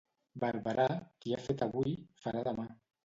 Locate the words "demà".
2.49-2.67